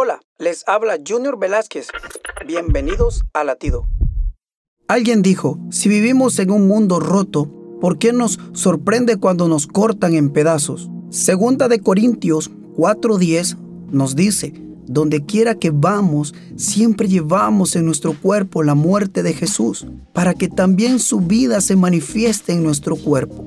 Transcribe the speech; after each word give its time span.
Hola, 0.00 0.20
les 0.38 0.62
habla 0.68 0.96
Junior 1.04 1.40
Velázquez. 1.40 1.88
Bienvenidos 2.46 3.24
a 3.32 3.42
Latido. 3.42 3.88
Alguien 4.86 5.22
dijo, 5.22 5.58
si 5.72 5.88
vivimos 5.88 6.38
en 6.38 6.52
un 6.52 6.68
mundo 6.68 7.00
roto, 7.00 7.50
¿por 7.80 7.98
qué 7.98 8.12
nos 8.12 8.38
sorprende 8.52 9.16
cuando 9.16 9.48
nos 9.48 9.66
cortan 9.66 10.14
en 10.14 10.30
pedazos? 10.30 10.88
Segunda 11.10 11.66
de 11.66 11.80
Corintios 11.80 12.48
4:10 12.76 13.56
nos 13.90 14.14
dice, 14.14 14.52
donde 14.86 15.24
quiera 15.24 15.56
que 15.56 15.70
vamos, 15.70 16.32
siempre 16.54 17.08
llevamos 17.08 17.74
en 17.74 17.84
nuestro 17.84 18.12
cuerpo 18.12 18.62
la 18.62 18.76
muerte 18.76 19.24
de 19.24 19.32
Jesús, 19.32 19.84
para 20.12 20.32
que 20.32 20.46
también 20.46 21.00
su 21.00 21.22
vida 21.22 21.60
se 21.60 21.74
manifieste 21.74 22.52
en 22.52 22.62
nuestro 22.62 22.94
cuerpo. 22.94 23.44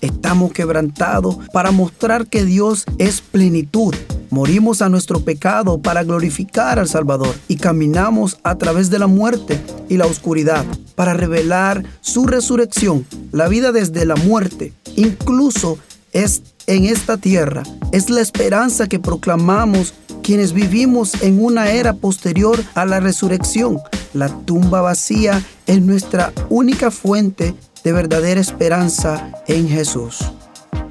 Estamos 0.00 0.54
quebrantados 0.54 1.36
para 1.52 1.72
mostrar 1.72 2.26
que 2.26 2.46
Dios 2.46 2.86
es 2.96 3.20
plenitud 3.20 3.94
Morimos 4.30 4.80
a 4.80 4.88
nuestro 4.88 5.20
pecado 5.20 5.78
para 5.82 6.04
glorificar 6.04 6.78
al 6.78 6.88
Salvador 6.88 7.34
y 7.48 7.56
caminamos 7.56 8.38
a 8.44 8.56
través 8.56 8.88
de 8.88 9.00
la 9.00 9.08
muerte 9.08 9.60
y 9.88 9.96
la 9.96 10.06
oscuridad 10.06 10.64
para 10.94 11.14
revelar 11.14 11.82
su 12.00 12.26
resurrección. 12.26 13.04
La 13.32 13.48
vida 13.48 13.72
desde 13.72 14.04
la 14.04 14.14
muerte, 14.14 14.72
incluso 14.96 15.78
es 16.12 16.42
en 16.68 16.84
esta 16.84 17.16
tierra, 17.16 17.64
es 17.90 18.08
la 18.08 18.20
esperanza 18.20 18.88
que 18.88 19.00
proclamamos 19.00 19.94
quienes 20.22 20.52
vivimos 20.52 21.20
en 21.22 21.42
una 21.42 21.70
era 21.72 21.94
posterior 21.94 22.62
a 22.74 22.84
la 22.84 23.00
resurrección. 23.00 23.78
La 24.14 24.28
tumba 24.28 24.80
vacía 24.80 25.42
es 25.66 25.82
nuestra 25.82 26.32
única 26.48 26.92
fuente 26.92 27.54
de 27.82 27.92
verdadera 27.92 28.40
esperanza 28.40 29.32
en 29.48 29.68
Jesús. 29.68 30.24